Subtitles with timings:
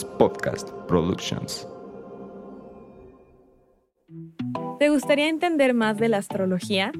[0.00, 1.68] Podcast Productions.
[4.78, 6.92] ¿Te gustaría entender más de la astrología?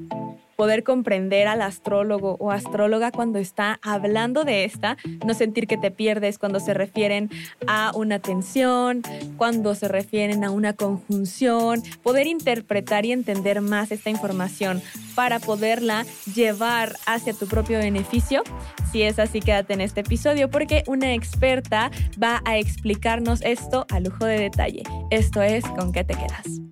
[0.57, 5.91] Poder comprender al astrólogo o astróloga cuando está hablando de esta, no sentir que te
[5.91, 7.31] pierdes cuando se refieren
[7.67, 9.03] a una tensión,
[9.37, 14.83] cuando se refieren a una conjunción, poder interpretar y entender más esta información
[15.15, 18.43] para poderla llevar hacia tu propio beneficio.
[18.91, 21.91] Si es así, quédate en este episodio porque una experta
[22.23, 24.83] va a explicarnos esto a lujo de detalle.
[25.11, 26.72] Esto es ¿Con qué te quedas?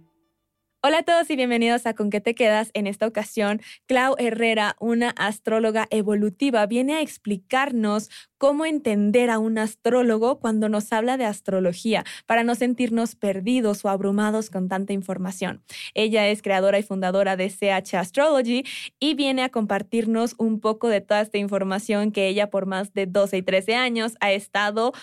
[0.82, 2.70] Hola a todos y bienvenidos a Con qué te quedas.
[2.72, 8.08] En esta ocasión, Clau Herrera, una astróloga evolutiva, viene a explicarnos
[8.38, 13.90] cómo entender a un astrólogo cuando nos habla de astrología, para no sentirnos perdidos o
[13.90, 15.62] abrumados con tanta información.
[15.92, 18.64] Ella es creadora y fundadora de CH Astrology
[18.98, 23.04] y viene a compartirnos un poco de toda esta información que ella por más de
[23.04, 24.94] 12 y 13 años ha estado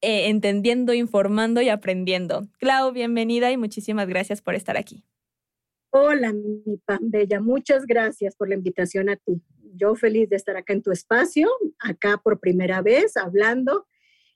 [0.00, 2.48] eh, entendiendo, informando y aprendiendo.
[2.58, 5.04] Clau, bienvenida y muchísimas gracias por estar aquí.
[5.94, 9.42] Hola, mi pan bella, muchas gracias por la invitación a ti.
[9.74, 13.86] Yo feliz de estar acá en tu espacio, acá por primera vez hablando.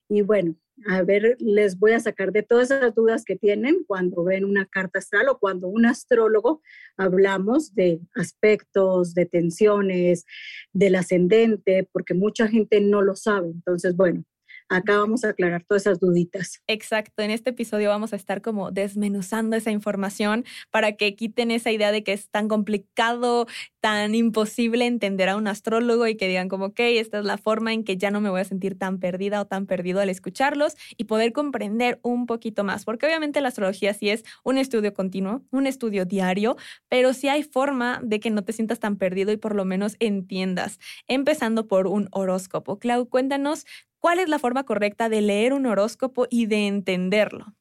[0.07, 0.55] Y bueno,
[0.87, 4.67] a ver, les voy a sacar de todas esas dudas que tienen cuando ven una
[4.67, 6.61] carta astral o cuando un astrólogo
[6.99, 10.27] hablamos de aspectos, de tensiones,
[10.75, 13.49] del ascendente, porque mucha gente no lo sabe.
[13.49, 14.25] Entonces, bueno,
[14.69, 16.63] acá vamos a aclarar todas esas duditas.
[16.69, 21.71] Exacto, en este episodio vamos a estar como desmenuzando esa información para que quiten esa
[21.71, 23.47] idea de que es tan complicado,
[23.81, 27.73] tan imposible entender a un astrólogo y que digan como, ok, esta es la forma
[27.73, 30.75] en que ya no me voy a sentir tan perdida o tan perdido al escucharlos
[30.97, 35.43] y poder comprender un poquito más, porque obviamente la astrología sí es un estudio continuo,
[35.51, 36.57] un estudio diario,
[36.89, 39.97] pero sí hay forma de que no te sientas tan perdido y por lo menos
[40.01, 42.79] entiendas, empezando por un horóscopo.
[42.79, 43.65] Clau, cuéntanos
[44.07, 47.57] ¿Cuál es la forma correcta de leer un horóscopo y de entenderlo?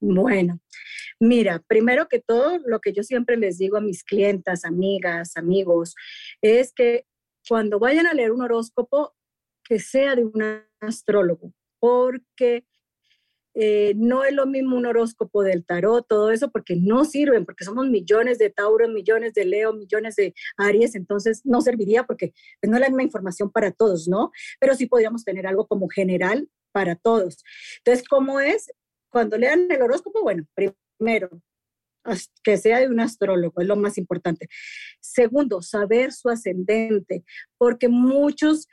[0.00, 0.58] Bueno,
[1.20, 5.94] mira, primero que todo, lo que yo siempre les digo a mis clientas, amigas, amigos,
[6.40, 7.04] es que
[7.46, 9.14] cuando vayan a leer un horóscopo,
[9.62, 10.42] que sea de un
[10.80, 12.64] astrólogo, porque
[13.54, 17.64] eh, no es lo mismo un horóscopo del tarot, todo eso, porque no sirven, porque
[17.64, 22.70] somos millones de Tauro, millones de Leo, millones de Aries, entonces no serviría porque pues,
[22.70, 24.30] no es la misma información para todos, ¿no?
[24.60, 27.44] Pero sí podríamos tener algo como general para todos.
[27.78, 28.72] Entonces, ¿cómo es?
[29.10, 31.42] Cuando lean el horóscopo, bueno, primero,
[32.42, 34.48] que sea de un astrólogo, es lo más importante.
[35.00, 37.24] Segundo, saber su ascendente,
[37.58, 38.66] porque muchos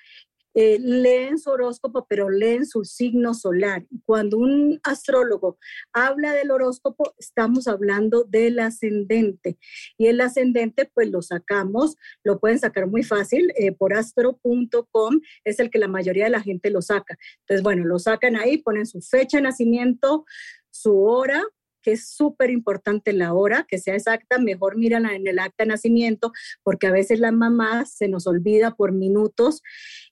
[0.61, 3.85] eh, leen su horóscopo, pero leen su signo solar.
[3.89, 5.57] Y cuando un astrólogo
[5.93, 9.57] habla del horóscopo, estamos hablando del ascendente.
[9.97, 15.61] Y el ascendente, pues lo sacamos, lo pueden sacar muy fácil eh, por astro.com, es
[15.61, 17.17] el que la mayoría de la gente lo saca.
[17.39, 20.25] Entonces, bueno, lo sacan ahí, ponen su fecha de nacimiento,
[20.71, 21.41] su hora,
[21.81, 25.69] que es súper importante la hora, que sea exacta, mejor miran en el acta de
[25.69, 26.31] nacimiento,
[26.63, 29.61] porque a veces la mamá se nos olvida por minutos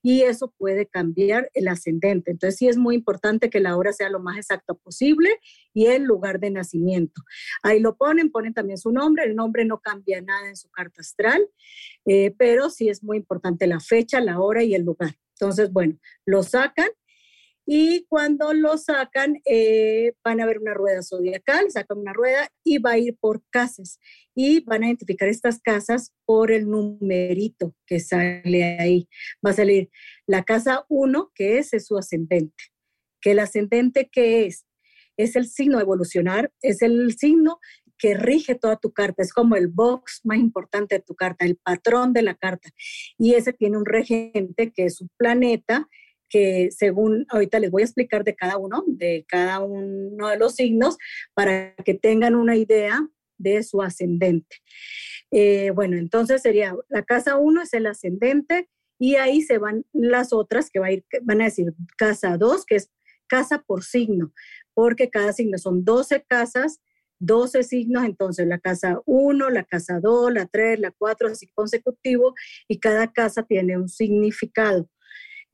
[0.02, 2.32] y eso puede cambiar el ascendente.
[2.32, 5.30] Entonces sí es muy importante que la hora sea lo más exacta posible
[5.74, 7.22] y el lugar de nacimiento.
[7.64, 11.02] Ahí lo ponen, ponen también su nombre, el nombre no cambia nada en su carta
[11.02, 11.48] astral,
[12.06, 15.16] eh, pero sí es muy importante la fecha, la hora y el lugar.
[15.40, 16.90] Entonces, bueno, lo sacan
[17.70, 22.78] y cuando lo sacan, eh, van a ver una rueda zodiacal, sacan una rueda y
[22.78, 24.00] va a ir por casas.
[24.34, 29.10] Y van a identificar estas casas por el numerito que sale ahí.
[29.46, 29.90] Va a salir
[30.26, 32.64] la casa 1, que es, su ascendente.
[33.20, 34.66] Que el ascendente, ¿qué es?
[35.18, 37.60] Es el signo evolucionar, es el signo
[37.98, 41.58] que rige toda tu carta, es como el box más importante de tu carta, el
[41.58, 42.70] patrón de la carta.
[43.18, 45.90] Y ese tiene un regente que es un planeta
[46.30, 50.56] que según ahorita les voy a explicar de cada uno, de cada uno de los
[50.56, 50.98] signos,
[51.34, 53.08] para que tengan una idea
[53.38, 54.58] de su ascendente.
[55.32, 60.34] Eh, bueno, entonces sería, la casa 1 es el ascendente y ahí se van las
[60.34, 62.90] otras que va a ir, van a decir casa 2, que es
[63.28, 64.34] casa por signo,
[64.74, 66.80] porque cada signo son 12 casas,
[67.20, 72.34] 12 signos, entonces la casa 1, la casa 2, la 3, la 4, así consecutivo,
[72.68, 74.90] y cada casa tiene un significado.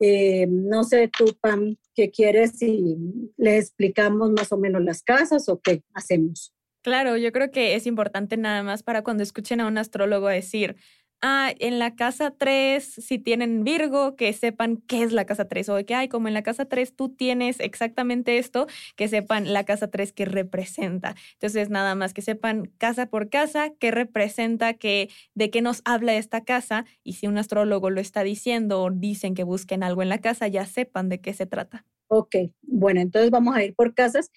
[0.00, 2.96] Eh, no sé tú, Pam, ¿qué quieres si
[3.36, 6.52] le explicamos más o menos las casas o qué hacemos?
[6.82, 10.76] Claro, yo creo que es importante nada más para cuando escuchen a un astrólogo decir,
[11.20, 15.68] ah, en la casa 3, si tienen Virgo, que sepan qué es la casa 3,
[15.68, 18.66] o que, hay como en la casa 3 tú tienes exactamente esto,
[18.96, 21.14] que sepan la casa 3 que representa.
[21.34, 26.14] Entonces, nada más que sepan casa por casa, qué representa, que, de qué nos habla
[26.14, 30.08] esta casa, y si un astrólogo lo está diciendo o dicen que busquen algo en
[30.08, 31.84] la casa, ya sepan de qué se trata.
[32.08, 34.30] Ok, bueno, entonces vamos a ir por casas.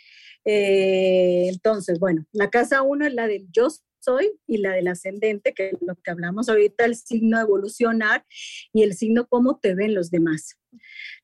[0.45, 3.67] Eh, entonces, bueno, la casa 1 es la del yo
[4.07, 8.25] soy y la del ascendente, que es lo que hablamos ahorita, el signo evolucionar
[8.71, 10.57] y el signo cómo te ven los demás.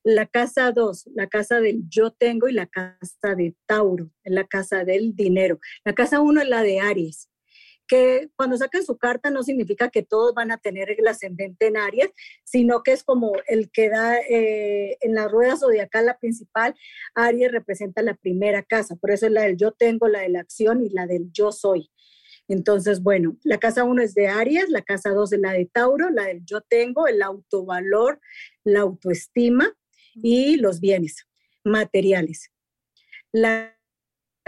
[0.04, 4.84] La casa 2, la casa del yo tengo y la casa de Tauro, la casa
[4.84, 5.60] del dinero.
[5.86, 7.30] La casa 1 es la de Aries
[7.86, 11.78] que cuando saquen su carta no significa que todos van a tener el ascendente en
[11.78, 12.12] Aries,
[12.44, 16.76] sino que es como el que da eh, en la rueda zodiacal la principal,
[17.14, 20.40] Aries representa la primera casa, por eso es la del yo tengo, la de la
[20.40, 21.92] acción y la del yo soy.
[22.48, 26.10] Entonces, bueno, la casa 1 es de Aries, la casa 2 es la de Tauro,
[26.10, 28.20] la del yo tengo, el autovalor,
[28.64, 29.74] la autoestima
[30.16, 31.28] y los bienes
[31.64, 32.52] materiales.
[33.32, 33.78] La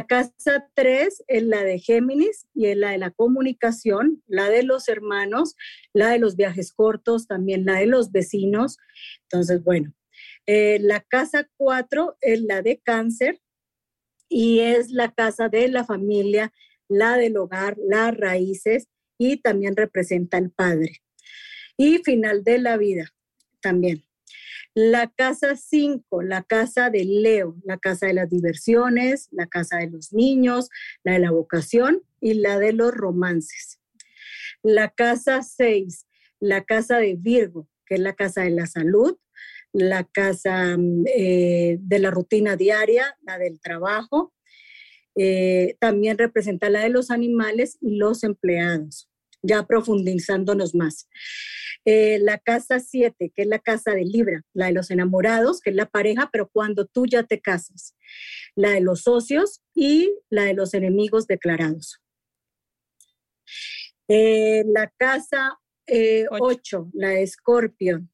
[0.07, 4.89] casa 3 es la de Géminis y es la de la comunicación, la de los
[4.89, 5.55] hermanos,
[5.93, 8.77] la de los viajes cortos, también la de los vecinos.
[9.23, 9.93] Entonces, bueno,
[10.45, 13.41] eh, la casa 4 es la de cáncer
[14.27, 16.51] y es la casa de la familia,
[16.87, 18.87] la del hogar, las raíces
[19.17, 21.01] y también representa al padre.
[21.77, 23.13] Y final de la vida
[23.61, 24.03] también.
[24.73, 29.89] La casa 5, la casa de Leo, la casa de las diversiones, la casa de
[29.89, 30.69] los niños,
[31.03, 33.79] la de la vocación y la de los romances.
[34.63, 36.07] La casa 6,
[36.41, 39.17] la casa de Virgo, que es la casa de la salud,
[39.71, 44.33] la casa mm, eh, de la rutina diaria, la del trabajo.
[45.15, 49.09] Eh, también representa la de los animales y los empleados,
[49.41, 51.07] ya profundizándonos más.
[51.85, 55.69] Eh, la casa 7, que es la casa de Libra, la de los enamorados, que
[55.69, 57.95] es la pareja, pero cuando tú ya te casas,
[58.55, 62.01] la de los socios y la de los enemigos declarados.
[64.07, 68.07] Eh, la casa 8, eh, la de Escorpio.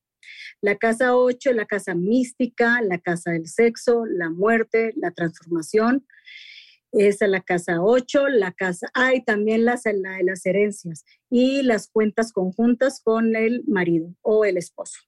[0.62, 6.06] La casa 8 es la casa mística, la casa del sexo, la muerte, la transformación.
[6.92, 11.62] Esa es la casa 8, la casa, hay también la, la de las herencias y
[11.64, 15.00] las cuentas conjuntas con el marido o el esposo.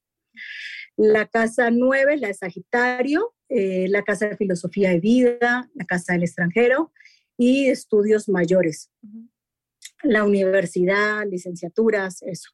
[0.96, 6.14] La casa 9, la de Sagitario, eh, la casa de filosofía de vida, la casa
[6.14, 6.94] del extranjero
[7.38, 8.90] y estudios mayores.
[10.04, 12.50] La universidad, licenciaturas, eso.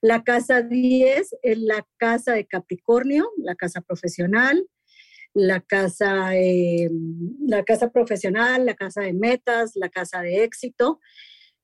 [0.00, 4.66] La casa 10 es la casa de Capricornio, la casa profesional,
[5.34, 6.90] la casa, eh,
[7.46, 11.00] la casa profesional, la casa de metas, la casa de éxito.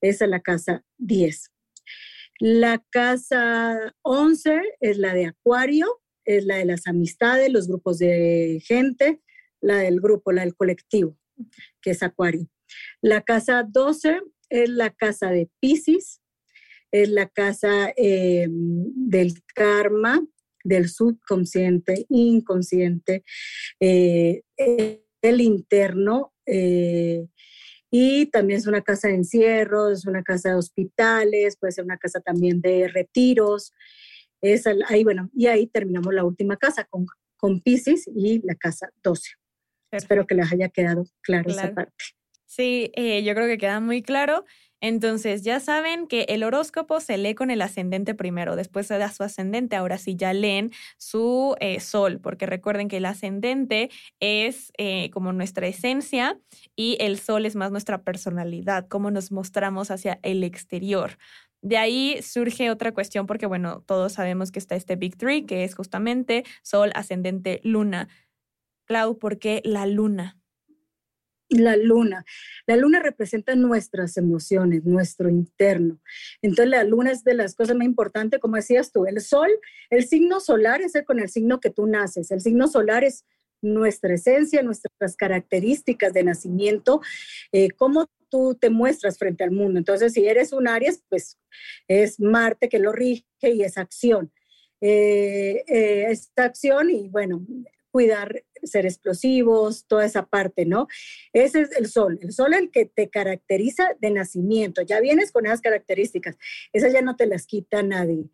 [0.00, 1.52] Esa es la casa 10.
[2.38, 8.62] La casa 11 es la de Acuario, es la de las amistades, los grupos de
[8.64, 9.22] gente,
[9.60, 11.18] la del grupo, la del colectivo,
[11.80, 12.48] que es Acuario.
[13.00, 14.20] La casa 12
[14.50, 16.20] es la casa de Pisces,
[16.92, 20.22] es la casa eh, del karma,
[20.66, 23.24] del subconsciente, inconsciente,
[23.80, 24.42] eh,
[25.22, 26.32] el interno.
[26.46, 27.26] Eh,
[27.90, 31.98] y también es una casa de encierros, es una casa de hospitales, puede ser una
[31.98, 33.72] casa también de retiros.
[34.40, 38.90] Es ahí, bueno, y ahí terminamos la última casa con, con Pisces y la casa
[39.02, 39.30] 12.
[39.92, 41.94] Espero que les haya quedado claro, esa parte.
[42.46, 44.44] Sí, eh, yo creo que queda muy claro.
[44.80, 49.10] Entonces, ya saben que el horóscopo se lee con el ascendente primero, después se da
[49.10, 53.90] su ascendente, ahora sí ya leen su eh, sol, porque recuerden que el ascendente
[54.20, 56.38] es eh, como nuestra esencia
[56.76, 61.16] y el sol es más nuestra personalidad, cómo nos mostramos hacia el exterior.
[61.62, 65.64] De ahí surge otra cuestión, porque bueno, todos sabemos que está este Big Three, que
[65.64, 68.08] es justamente sol, ascendente, luna.
[68.86, 70.35] Clau, ¿por qué la luna?
[71.48, 72.24] La luna.
[72.66, 76.00] La luna representa nuestras emociones, nuestro interno.
[76.42, 79.50] Entonces la luna es de las cosas más importantes, como decías tú, el sol,
[79.90, 82.30] el signo solar es el con el signo que tú naces.
[82.30, 83.24] El signo solar es
[83.62, 87.00] nuestra esencia, nuestras características de nacimiento,
[87.52, 89.78] eh, cómo tú te muestras frente al mundo.
[89.78, 91.38] Entonces, si eres un Aries, pues
[91.88, 94.32] es Marte que lo rige y es acción.
[94.80, 97.46] Eh, eh, esta acción y bueno,
[97.90, 100.88] cuidar, ser explosivos, toda esa parte, ¿no?
[101.32, 105.46] Ese es el sol, el sol el que te caracteriza de nacimiento, ya vienes con
[105.46, 106.36] esas características,
[106.72, 108.30] esas ya no te las quita nadie.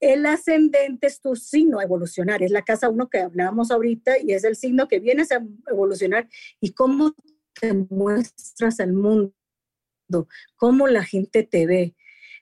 [0.00, 4.32] El ascendente es tu signo a evolucionar, es la casa uno que hablábamos ahorita y
[4.32, 5.40] es el signo que vienes a
[5.70, 6.28] evolucionar
[6.60, 7.14] y cómo
[7.60, 9.32] te muestras al mundo,
[10.56, 11.94] cómo la gente te ve.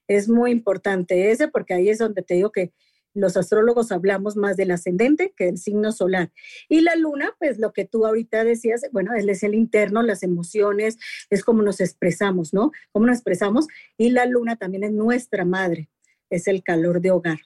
[0.09, 2.73] Es muy importante ese porque ahí es donde te digo que
[3.15, 6.33] los astrólogos hablamos más del ascendente que del signo solar.
[6.69, 10.23] Y la luna, pues lo que tú ahorita decías, bueno, él es el interno, las
[10.23, 10.99] emociones,
[11.31, 12.73] es como nos expresamos, ¿no?
[12.93, 13.67] Cómo nos expresamos.
[13.97, 15.91] Y la luna también es nuestra madre,
[16.31, 17.41] es el calor de hogar.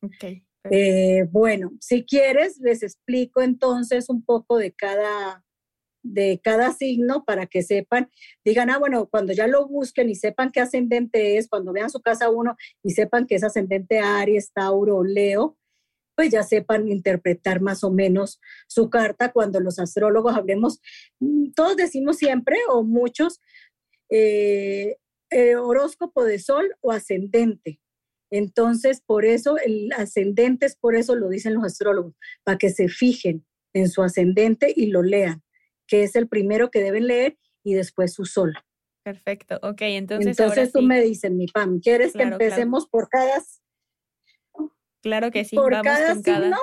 [0.00, 5.44] Ok, Eh, bueno, si quieres, les explico entonces un poco de cada,
[6.04, 8.10] de cada signo para que sepan,
[8.44, 12.00] digan, ah, bueno, cuando ya lo busquen y sepan qué ascendente es, cuando vean su
[12.00, 15.56] casa uno y sepan que es ascendente Aries, Tauro, Leo,
[16.14, 20.80] pues ya sepan interpretar más o menos su carta cuando los astrólogos hablemos,
[21.20, 23.40] mm, todos decimos siempre o muchos,
[24.10, 24.98] eh,
[25.30, 27.80] eh, horóscopo de sol o ascendente.
[28.30, 32.88] Entonces, por eso el ascendente es por eso lo dicen los astrólogos, para que se
[32.88, 35.43] fijen en su ascendente y lo lean
[35.86, 38.54] que es el primero que deben leer y después su sol.
[39.04, 40.38] Perfecto, ok, entonces.
[40.38, 43.42] Entonces tú me dices, mi Pam, ¿quieres que empecemos por cada?
[45.02, 46.56] Claro que sí, por vamos cada signo.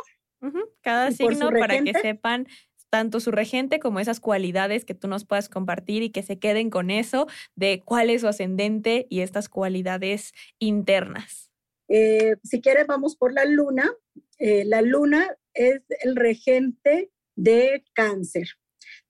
[0.82, 2.48] Cada, signo para que sepan
[2.90, 6.70] tanto su regente como esas cualidades que tú nos puedas compartir y que se queden
[6.70, 11.52] con eso de cuál es su ascendente y estas cualidades internas.
[11.88, 13.92] Eh, si quieres, vamos por la luna.
[14.40, 18.48] Eh, la luna es el regente de cáncer.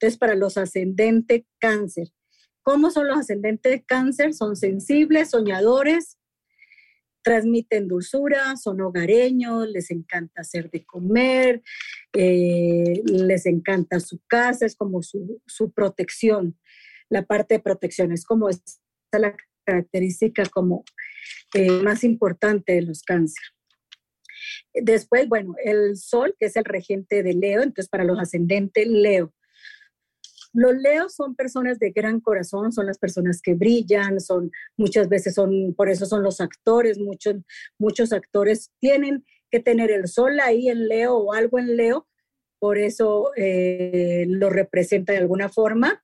[0.01, 2.07] Entonces, para los ascendentes cáncer.
[2.63, 4.33] ¿Cómo son los ascendentes cáncer?
[4.33, 6.17] Son sensibles, soñadores,
[7.21, 11.61] transmiten dulzura, son hogareños, les encanta hacer de comer,
[12.13, 15.39] eh, les encanta su casa, es como su,
[15.75, 16.57] protección.
[17.07, 18.63] La parte de protección es como esa
[19.13, 20.83] la característica como
[21.53, 23.43] eh, más importante de los cáncer.
[24.73, 29.31] Después, bueno, el sol, que es el regente de Leo, entonces para los ascendentes Leo,
[30.53, 35.35] los leos son personas de gran corazón, son las personas que brillan, son muchas veces
[35.35, 37.35] son, por eso son los actores, muchos,
[37.79, 42.07] muchos actores tienen que tener el sol ahí en Leo o algo en Leo,
[42.59, 46.03] por eso eh, lo representa de alguna forma.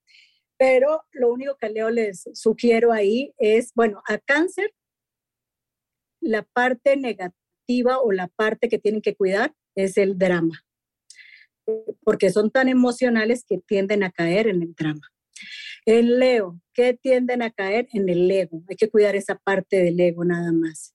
[0.60, 4.74] Pero lo único que Leo les sugiero ahí es, bueno, a cáncer,
[6.20, 10.67] la parte negativa o la parte que tienen que cuidar es el drama
[12.04, 15.12] porque son tan emocionales que tienden a caer en el drama.
[15.86, 17.88] En Leo, ¿qué tienden a caer?
[17.94, 18.64] En el ego.
[18.70, 20.94] Hay que cuidar esa parte del ego nada más.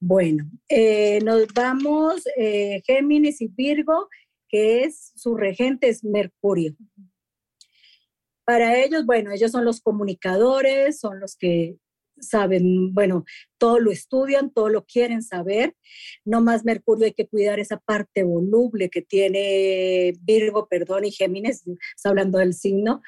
[0.00, 4.08] Bueno, eh, nos vamos eh, Géminis y Virgo,
[4.48, 6.74] que es su regente es Mercurio.
[8.44, 11.76] Para ellos, bueno, ellos son los comunicadores, son los que
[12.28, 13.24] saben, bueno,
[13.58, 15.74] todo lo estudian, todo lo quieren saber.
[16.24, 21.64] No más Mercurio, hay que cuidar esa parte voluble que tiene Virgo, perdón, y Géminis,
[21.96, 23.02] está hablando del signo,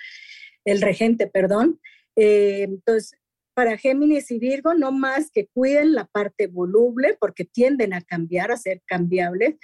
[0.65, 1.81] el regente, perdón.
[2.17, 3.19] Eh, entonces,
[3.55, 8.53] para Géminis y Virgo, no más que cuiden la parte voluble, porque tienden a cambiar,
[8.53, 9.55] a ser cambiables,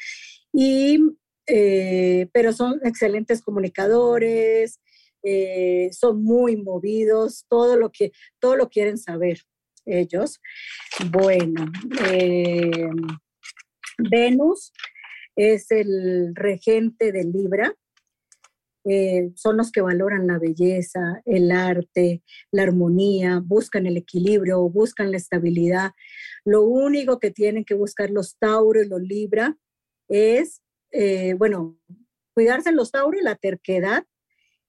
[0.52, 0.98] y,
[1.46, 4.80] eh, pero son excelentes comunicadores,
[5.22, 9.38] eh, son muy movidos, todo lo que, todo lo quieren saber
[9.86, 10.40] ellos.
[11.10, 11.70] Bueno,
[12.10, 12.90] eh,
[13.98, 14.72] Venus
[15.36, 17.74] es el regente de Libra.
[18.84, 25.12] Eh, son los que valoran la belleza, el arte, la armonía, buscan el equilibrio, buscan
[25.12, 25.92] la estabilidad.
[26.44, 29.56] Lo único que tienen que buscar los Tauro y los Libra
[30.08, 30.62] es,
[31.38, 31.78] bueno,
[32.34, 34.04] cuidarse los Tauro y la terquedad,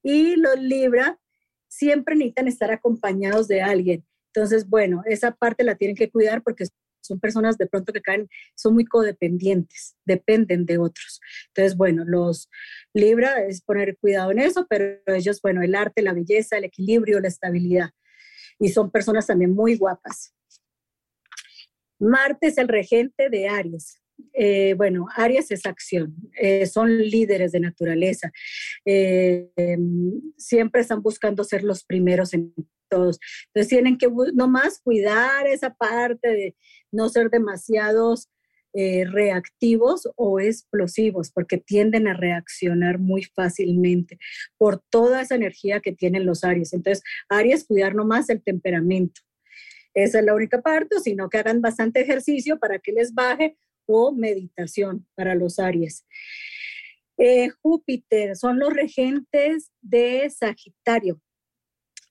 [0.03, 1.19] y los Libra
[1.67, 4.05] siempre necesitan estar acompañados de alguien.
[4.27, 6.65] Entonces, bueno, esa parte la tienen que cuidar porque
[7.01, 11.19] son personas de pronto que caen, son muy codependientes, dependen de otros.
[11.47, 12.49] Entonces, bueno, los
[12.93, 17.19] Libra es poner cuidado en eso, pero ellos, bueno, el arte, la belleza, el equilibrio,
[17.19, 17.89] la estabilidad.
[18.59, 20.33] Y son personas también muy guapas.
[21.99, 24.02] Marte es el regente de Aries.
[24.33, 28.31] Eh, bueno, Aries es acción, eh, son líderes de naturaleza,
[28.83, 29.47] eh,
[30.37, 32.53] siempre están buscando ser los primeros en
[32.89, 33.19] todos.
[33.47, 36.55] Entonces tienen que nomás cuidar esa parte de
[36.91, 38.29] no ser demasiados
[38.75, 44.17] reactivos o explosivos, porque tienden a reaccionar muy fácilmente
[44.57, 46.73] por toda esa energía que tienen los Aries.
[46.73, 49.21] Entonces, Aries, cuidar nomás el temperamento.
[49.93, 54.11] Esa es la única parte, sino que hagan bastante ejercicio para que les baje o
[54.11, 56.05] meditación para los Aries.
[57.17, 61.21] Eh, Júpiter son los regentes de Sagitario.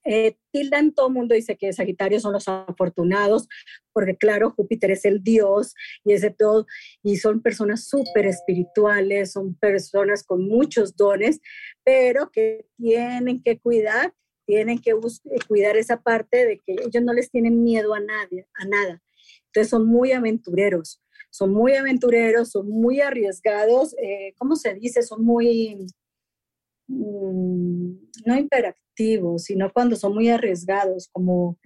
[0.04, 3.48] Eh, tildan, todo el mundo dice que Sagitario son los afortunados,
[3.92, 5.74] porque claro, Júpiter es el Dios
[6.04, 6.66] y es de todo,
[7.04, 11.40] y son personas súper espirituales, son personas con muchos dones,
[11.84, 14.12] pero que tienen que cuidar,
[14.44, 14.92] tienen que
[15.46, 19.02] cuidar esa parte de que ellos no les tienen miedo a nadie, a nada.
[19.46, 21.01] Entonces son muy aventureros
[21.32, 25.02] son muy aventureros, son muy arriesgados, eh, ¿cómo se dice?
[25.02, 25.86] Son muy,
[26.88, 27.92] mm,
[28.26, 31.58] no hiperactivos, sino cuando son muy arriesgados, como,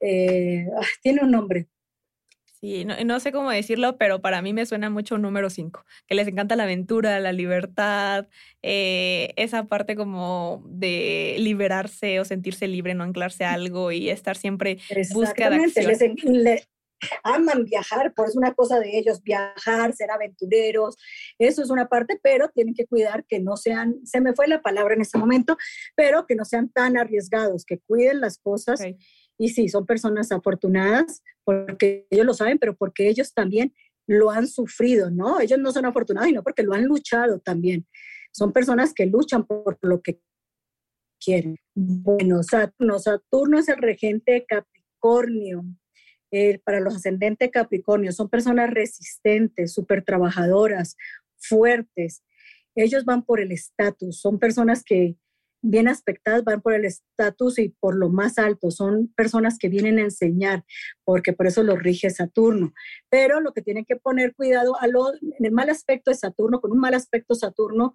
[0.00, 1.66] eh, ah, tiene un nombre.
[2.60, 6.28] Sí, no, sé cómo decirlo, pero para mí me suena mucho número 5, que les
[6.28, 8.28] encanta la aventura, la libertad,
[8.62, 14.36] eh, esa parte como de liberarse o sentirse libre, no anclarse a algo y estar
[14.38, 14.78] siempre
[15.12, 15.86] busca de acción.
[16.42, 16.68] Les,
[17.22, 20.96] aman viajar, por eso es una cosa de ellos, viajar, ser aventureros,
[21.38, 24.62] eso es una parte, pero tienen que cuidar que no sean, se me fue la
[24.62, 25.56] palabra en este momento,
[25.96, 28.80] pero que no sean tan arriesgados, que cuiden las cosas.
[29.36, 33.74] Y sí, son personas afortunadas porque ellos lo saben, pero porque ellos también
[34.06, 35.40] lo han sufrido, ¿no?
[35.40, 37.86] Ellos no son afortunados, sino porque lo han luchado también.
[38.32, 40.20] Son personas que luchan por lo que
[41.24, 41.56] quieren.
[41.74, 45.64] Bueno, Saturno, Saturno es el regente de Capricornio.
[46.64, 50.96] Para los ascendentes Capricornio, son personas resistentes, súper trabajadoras,
[51.36, 52.22] fuertes.
[52.74, 55.16] Ellos van por el estatus, son personas que
[55.64, 58.70] bien aspectadas van por el estatus y por lo más alto.
[58.70, 60.64] Son personas que vienen a enseñar,
[61.04, 62.74] porque por eso lo rige Saturno.
[63.08, 66.60] Pero lo que tienen que poner cuidado a lo, en el mal aspecto de Saturno,
[66.60, 67.94] con un mal aspecto Saturno,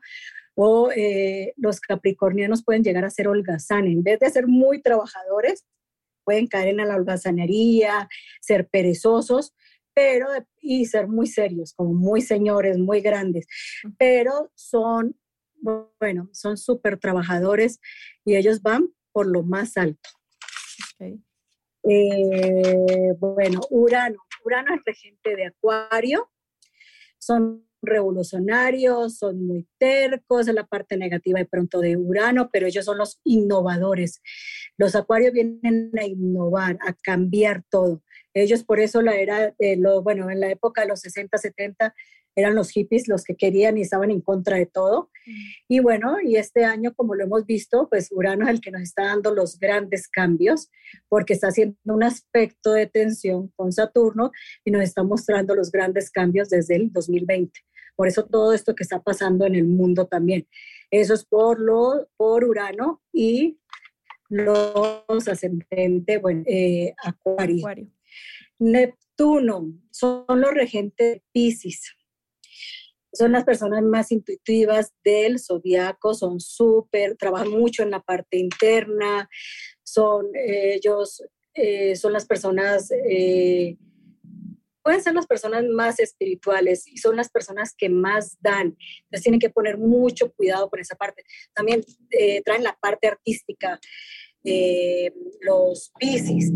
[0.56, 3.86] o eh, los capricornianos pueden llegar a ser holgazán.
[3.88, 5.66] En vez de ser muy trabajadores,
[6.30, 8.08] pueden caer en la holgazanería,
[8.40, 9.56] ser perezosos,
[9.96, 10.28] pero
[10.62, 13.48] y ser muy serios, como muy señores, muy grandes,
[13.98, 15.18] pero son
[16.00, 17.80] bueno, son súper trabajadores
[18.24, 20.08] y ellos van por lo más alto.
[21.00, 21.18] Eh,
[23.18, 24.20] bueno, Urano.
[24.46, 26.30] Urano es regente de Acuario.
[27.18, 32.86] Son revolucionarios, son muy tercos, es la parte negativa de pronto de Urano, pero ellos
[32.86, 34.22] son los innovadores.
[34.78, 38.04] Los acuarios vienen a innovar, a cambiar todo.
[38.34, 41.94] Ellos por eso la era, de lo, bueno, en la época de los 60, 70,
[42.40, 45.10] eran los hippies los que querían y estaban en contra de todo.
[45.26, 45.32] Mm.
[45.68, 48.82] Y bueno, y este año, como lo hemos visto, pues Urano es el que nos
[48.82, 50.70] está dando los grandes cambios,
[51.08, 54.32] porque está haciendo un aspecto de tensión con Saturno
[54.66, 57.60] y nos está mostrando los grandes cambios desde el 2020.
[57.96, 60.48] Por eso todo esto que está pasando en el mundo también.
[60.90, 63.60] Eso es por, lo, por Urano y
[64.30, 67.68] los ascendentes, bueno, eh, Acuario.
[68.58, 71.96] Neptuno son los regentes de Pisces
[73.14, 79.30] son las personas más intuitivas del zodiaco, son súper, trabajan mucho en la parte interna,
[79.84, 83.78] son ellos, eh, son las personas, eh,
[84.84, 88.78] pueden ser las personas más espirituales y son las personas que más dan.
[89.04, 91.24] Entonces tienen que poner mucho cuidado con esa parte.
[91.54, 93.80] También eh, traen la parte artística.
[95.42, 96.50] los piscis.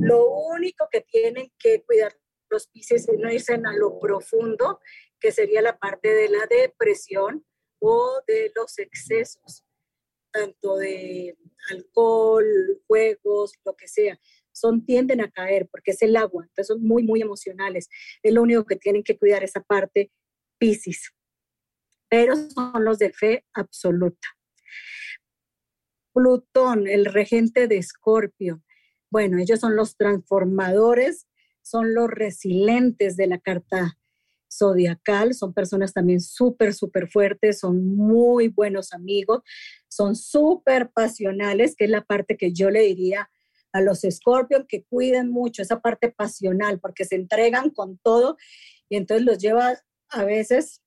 [0.00, 2.12] Lo único que tienen que cuidar
[2.50, 4.80] los piscis es no irse a lo profundo
[5.20, 7.44] que sería la parte de la depresión
[7.80, 9.64] o de los excesos,
[10.32, 11.36] tanto de
[11.70, 12.44] alcohol,
[12.86, 14.18] juegos, lo que sea.
[14.52, 17.88] Son tienden a caer porque es el agua, entonces son muy, muy emocionales.
[18.22, 20.10] Es lo único que tienen que cuidar esa parte
[20.58, 21.12] Piscis.
[22.08, 24.28] Pero son los de fe absoluta.
[26.12, 28.62] Plutón, el regente de Escorpio.
[29.10, 31.28] Bueno, ellos son los transformadores,
[31.62, 33.98] son los resilientes de la carta
[34.50, 39.42] zodiacal, son personas también súper, súper fuertes, son muy buenos amigos,
[39.88, 43.30] son súper pasionales, que es la parte que yo le diría
[43.72, 48.36] a los Scorpion que cuiden mucho esa parte pasional, porque se entregan con todo
[48.88, 49.78] y entonces los lleva
[50.10, 50.82] a veces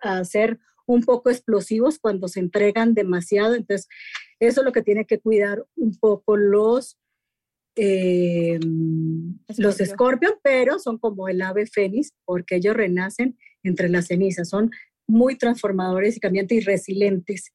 [0.00, 3.54] a ser un poco explosivos cuando se entregan demasiado.
[3.54, 3.88] Entonces,
[4.38, 6.98] eso es lo que tiene que cuidar un poco los
[7.76, 8.58] eh,
[9.58, 14.70] los escorpión, pero son como el ave fénix porque ellos renacen entre las cenizas, son
[15.06, 17.52] muy transformadores y cambiantes y resilientes.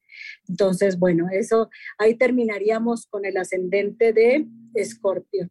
[0.48, 5.50] Entonces, bueno, eso ahí terminaríamos con el ascendente de escorpio.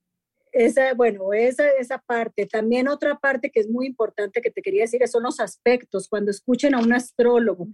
[0.53, 2.47] Esa, bueno, esa, esa parte.
[2.47, 6.09] También otra parte que es muy importante que te quería decir son los aspectos.
[6.09, 7.69] Cuando escuchen a un astrólogo,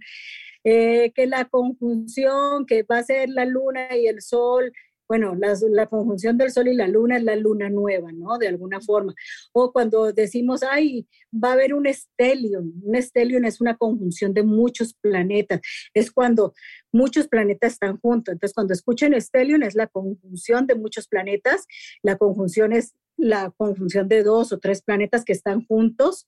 [0.63, 4.71] eh, que la conjunción, que va a ser la luna y el sol,
[5.07, 8.37] bueno, la, conjunción del Sol y la Luna es la luna nueva, ¿no?
[8.37, 9.13] De alguna forma.
[9.53, 12.73] O cuando decimos, ay, va a haber un estelion.
[12.83, 15.61] Un estelion es una conjunción de muchos planetas.
[15.93, 16.53] Es cuando
[16.91, 18.33] muchos planetas están juntos.
[18.33, 21.65] Entonces, cuando escuchen estelion es la conjunción de muchos planetas.
[22.03, 26.27] La conjunción es la conjunción de dos o tres planetas que están juntos.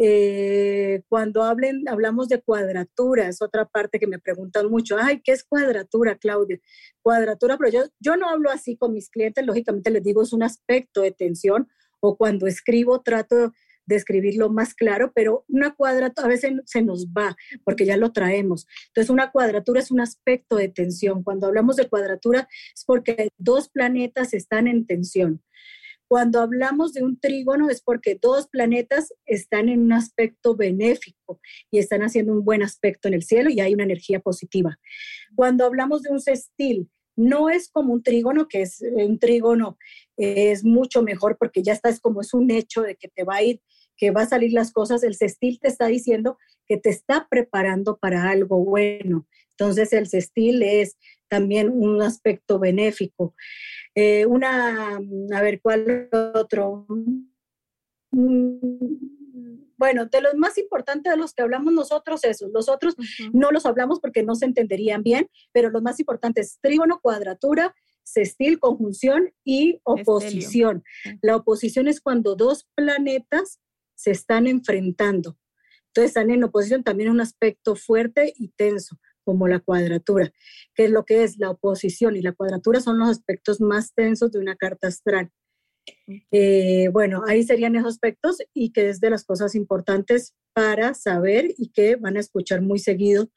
[0.00, 5.32] Eh, cuando hablen, hablamos de cuadratura, es otra parte que me preguntan mucho, ay, ¿qué
[5.32, 6.60] es cuadratura, Claudia?
[7.02, 10.44] Cuadratura, pero yo, yo no hablo así con mis clientes, lógicamente les digo, es un
[10.44, 11.68] aspecto de tensión,
[12.00, 13.52] o cuando escribo trato
[13.88, 17.34] de escribirlo más claro, pero una cuadratura a veces se nos va
[17.64, 18.66] porque ya lo traemos.
[18.88, 21.22] Entonces, una cuadratura es un aspecto de tensión.
[21.22, 25.42] Cuando hablamos de cuadratura es porque dos planetas están en tensión.
[26.08, 31.38] Cuando hablamos de un trígono es porque dos planetas están en un aspecto benéfico
[31.70, 34.78] y están haciendo un buen aspecto en el cielo y hay una energía positiva.
[35.36, 39.76] Cuando hablamos de un sextil, no es como un trígono, que es un trígono
[40.16, 43.36] es mucho mejor porque ya está, es como es un hecho de que te va
[43.36, 43.60] a ir,
[43.96, 45.02] que va a salir las cosas.
[45.02, 49.26] El sextil te está diciendo que te está preparando para algo bueno.
[49.50, 50.96] Entonces el sextil es
[51.28, 53.34] también un aspecto benéfico.
[54.00, 55.00] Eh, una,
[55.34, 56.86] a ver, ¿cuál otro?
[58.12, 58.60] Mm,
[59.76, 62.52] bueno, de los más importantes de los que hablamos nosotros, esos.
[62.52, 62.94] Los otros
[63.32, 68.60] no los hablamos porque no se entenderían bien, pero los más importantes, trígono, cuadratura, sextil,
[68.60, 70.84] conjunción y oposición.
[71.20, 73.58] La oposición es cuando dos planetas
[73.96, 75.36] se están enfrentando.
[75.88, 78.96] Entonces están en oposición también un aspecto fuerte y tenso
[79.28, 80.32] como la cuadratura,
[80.74, 84.32] que es lo que es la oposición y la cuadratura son los aspectos más tensos
[84.32, 85.30] de una carta astral.
[86.30, 91.52] Eh, bueno, ahí serían esos aspectos y que es de las cosas importantes para saber
[91.58, 93.28] y que van a escuchar muy seguido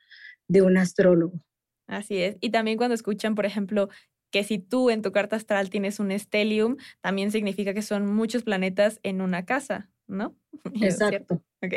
[0.47, 1.41] de un astrólogo.
[1.88, 2.38] Así es.
[2.39, 3.89] Y también cuando escuchan, por ejemplo,
[4.32, 8.43] que si tú en tu carta astral tienes un stellium, también significa que son muchos
[8.43, 10.36] planetas en una casa, ¿no?
[10.82, 11.41] Exacto.
[11.63, 11.76] Ok.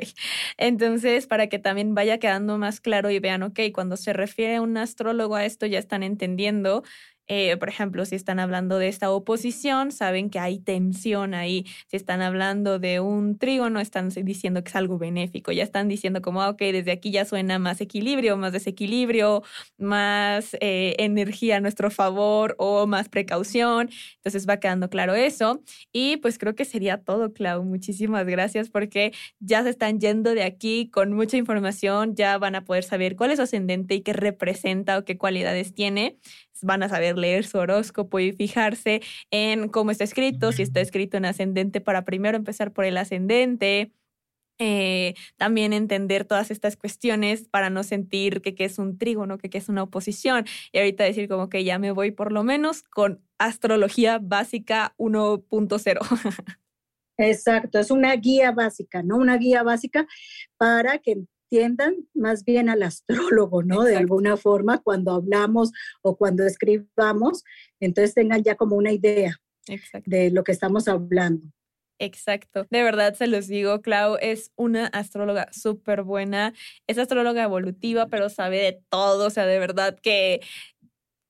[0.57, 4.63] Entonces, para que también vaya quedando más claro y vean, ok, cuando se refiere a
[4.63, 6.83] un astrólogo a esto, ya están entendiendo
[7.27, 11.65] eh, por ejemplo, si están hablando de esta oposición, saben que hay tensión ahí.
[11.89, 15.51] Si están hablando de un trígono, están diciendo que es algo benéfico.
[15.53, 19.43] Ya están diciendo como, ah, ok, desde aquí ya suena más equilibrio, más desequilibrio,
[19.79, 23.89] más eh, energía a nuestro favor o más precaución.
[24.17, 25.63] Entonces va quedando claro eso.
[25.93, 27.65] Y pues creo que sería todo, Clau.
[27.65, 32.15] Muchísimas gracias porque ya se están yendo de aquí con mucha información.
[32.17, 35.75] Ya van a poder saber cuál es su ascendente y qué representa o qué cualidades
[35.75, 36.19] tiene
[36.63, 41.17] van a saber leer su horóscopo y fijarse en cómo está escrito, si está escrito
[41.17, 43.93] en ascendente para primero empezar por el ascendente.
[44.61, 49.51] Eh, también entender todas estas cuestiones para no sentir que, que es un trígono, que,
[49.51, 50.45] que es una oposición.
[50.73, 55.99] Y ahorita decir como que ya me voy por lo menos con astrología básica 1.0.
[57.17, 59.17] Exacto, es una guía básica, ¿no?
[59.17, 60.07] Una guía básica
[60.57, 63.83] para que entiendan más bien al astrólogo, ¿no?
[63.83, 67.45] De alguna forma, cuando hablamos o cuando escribamos,
[67.81, 69.41] entonces tengan ya como una idea
[70.05, 71.47] de lo que estamos hablando.
[72.01, 72.67] Exacto.
[72.71, 76.53] De verdad se los digo, Clau es una astróloga súper buena.
[76.89, 79.29] Es astróloga evolutiva, pero sabe de todo.
[79.29, 80.41] O sea, de verdad que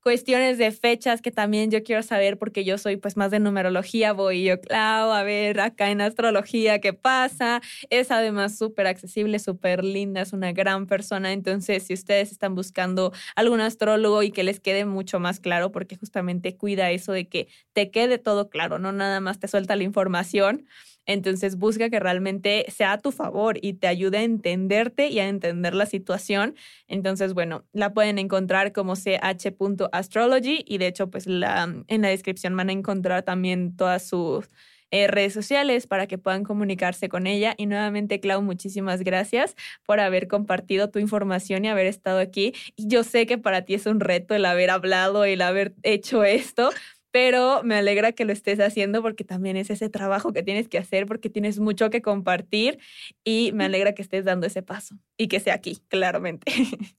[0.04, 4.12] cuestiones de fechas que también yo quiero saber porque yo soy pues más de numerología,
[4.12, 7.62] voy yo, Clau, a ver acá en astrología qué pasa.
[7.88, 11.32] Es además súper accesible, súper linda, es una gran persona.
[11.32, 15.96] Entonces, si ustedes están buscando algún astrólogo y que les quede mucho más claro, porque
[15.96, 19.84] justamente cuida eso de que te quede todo claro, no nada más te suelta la
[19.84, 20.66] información
[21.06, 25.28] entonces busca que realmente sea a tu favor y te ayude a entenderte y a
[25.28, 26.54] entender la situación.
[26.88, 32.56] Entonces, bueno, la pueden encontrar como ch.astrology y de hecho, pues la, en la descripción
[32.56, 34.48] van a encontrar también todas sus
[34.90, 37.54] eh, redes sociales para que puedan comunicarse con ella.
[37.56, 42.52] Y nuevamente, Clau, muchísimas gracias por haber compartido tu información y haber estado aquí.
[42.76, 46.22] Y yo sé que para ti es un reto el haber hablado, el haber hecho
[46.22, 46.70] esto,
[47.14, 50.78] pero me alegra que lo estés haciendo porque también es ese trabajo que tienes que
[50.78, 52.80] hacer porque tienes mucho que compartir
[53.22, 56.50] y me alegra que estés dando ese paso y que sea aquí, claramente.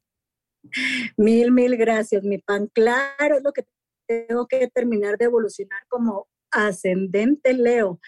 [1.17, 2.69] Mil, mil gracias, mi pan.
[2.73, 3.65] Claro, es lo que
[4.07, 7.99] tengo que terminar de evolucionar como ascendente Leo,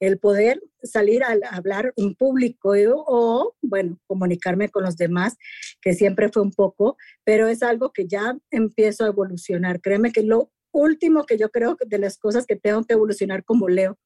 [0.00, 2.72] el poder salir a hablar en público
[3.06, 5.36] o, bueno, comunicarme con los demás,
[5.82, 9.82] que siempre fue un poco, pero es algo que ya empiezo a evolucionar.
[9.82, 13.68] Créeme que lo último que yo creo de las cosas que tengo que evolucionar como
[13.68, 13.98] Leo,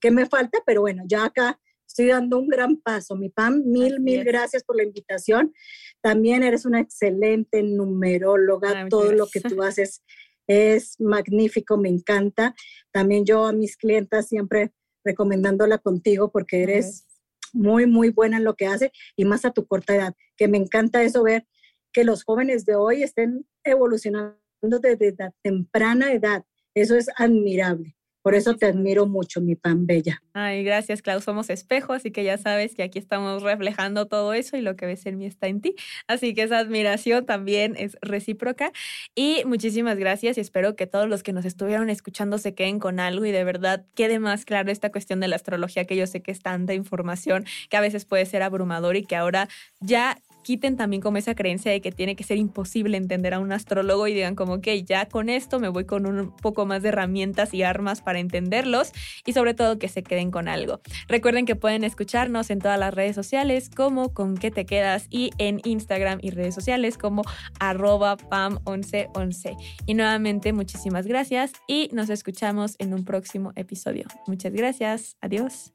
[0.00, 3.16] que me falta, pero bueno, ya acá estoy dando un gran paso.
[3.16, 5.52] Mi Pam, mil, mil gracias por la invitación.
[6.00, 10.02] También eres una excelente numeróloga, todo lo que tú haces
[10.46, 12.54] es magnífico, me encanta.
[12.92, 14.72] También yo a mis clientas siempre
[15.04, 17.06] recomendándola contigo porque eres
[17.52, 20.58] muy, muy buena en lo que hace y más a tu corta edad, que me
[20.58, 21.46] encanta eso ver
[21.92, 26.44] que los jóvenes de hoy estén evolucionando desde temprana edad.
[26.74, 27.96] Eso es admirable.
[28.22, 30.22] Por eso te admiro mucho, mi pan bella.
[30.32, 31.20] Ay, gracias, Clau.
[31.20, 34.86] Somos espejos, así que ya sabes que aquí estamos reflejando todo eso y lo que
[34.86, 35.74] ves en mí está en ti.
[36.06, 38.70] Así que esa admiración también es recíproca.
[39.16, 43.00] Y muchísimas gracias y espero que todos los que nos estuvieron escuchando se queden con
[43.00, 46.22] algo y de verdad quede más claro esta cuestión de la astrología, que yo sé
[46.22, 49.48] que es tanta información que a veces puede ser abrumador y que ahora
[49.80, 53.52] ya quiten también como esa creencia de que tiene que ser imposible entender a un
[53.52, 56.90] astrólogo y digan como, ok, ya con esto me voy con un poco más de
[56.90, 58.92] herramientas y armas para entenderlos
[59.24, 60.80] y sobre todo que se queden con algo.
[61.08, 65.30] Recuerden que pueden escucharnos en todas las redes sociales como con qué te quedas y
[65.38, 67.22] en Instagram y redes sociales como
[67.58, 69.56] arroba pam1111.
[69.86, 74.04] Y nuevamente muchísimas gracias y nos escuchamos en un próximo episodio.
[74.26, 75.16] Muchas gracias.
[75.20, 75.72] Adiós.